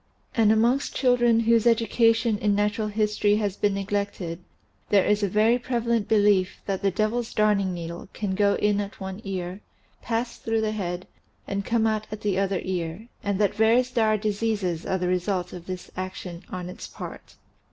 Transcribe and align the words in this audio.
And 0.33 0.51
amongst 0.51 0.95
children 0.95 1.41
whose 1.41 1.65
edu 1.65 1.87
cation 1.87 2.39
in 2.39 2.55
natural 2.55 2.87
history 2.87 3.35
has 3.35 3.55
been 3.55 3.75
neglected 3.75 4.39
there 4.89 5.05
is 5.05 5.21
a 5.21 5.29
very 5.29 5.59
prevalent 5.59 6.07
belief 6.07 6.59
that 6.65 6.81
the 6.81 6.89
devil's 6.89 7.31
darning 7.35 7.71
needle 7.71 8.09
can 8.11 8.33
go 8.33 8.55
in 8.55 8.81
at 8.81 8.99
one 8.99 9.21
ear, 9.23 9.61
pass 10.01 10.37
through 10.39 10.61
the 10.61 10.71
head 10.71 11.05
and 11.47 11.65
come 11.65 11.85
out 11.85 12.07
at 12.11 12.21
the 12.21 12.39
other 12.39 12.61
ear, 12.63 13.09
and 13.23 13.37
that 13.39 13.53
various 13.53 13.91
dire 13.91 14.17
diseases 14.17 14.87
are 14.87 14.97
the 14.97 15.07
result 15.07 15.53
of 15.53 15.67
this 15.67 15.91
action 15.95 16.41
on 16.49 16.67
its 16.67 16.87
part. 16.87 17.35